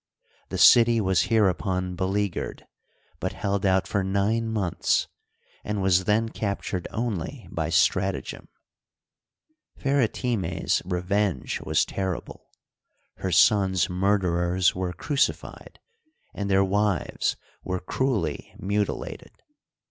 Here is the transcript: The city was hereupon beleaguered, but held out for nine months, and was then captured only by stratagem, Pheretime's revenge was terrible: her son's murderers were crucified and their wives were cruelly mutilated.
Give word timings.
The 0.49 0.57
city 0.57 0.99
was 0.99 1.29
hereupon 1.29 1.95
beleaguered, 1.95 2.65
but 3.19 3.33
held 3.33 3.67
out 3.67 3.85
for 3.87 4.03
nine 4.03 4.47
months, 4.49 5.07
and 5.63 5.79
was 5.79 6.05
then 6.05 6.29
captured 6.29 6.87
only 6.89 7.47
by 7.51 7.69
stratagem, 7.69 8.47
Pheretime's 9.77 10.81
revenge 10.85 11.61
was 11.61 11.85
terrible: 11.85 12.49
her 13.17 13.31
son's 13.31 13.91
murderers 13.91 14.73
were 14.73 14.91
crucified 14.93 15.79
and 16.33 16.49
their 16.49 16.63
wives 16.65 17.35
were 17.63 17.79
cruelly 17.79 18.55
mutilated. 18.57 19.33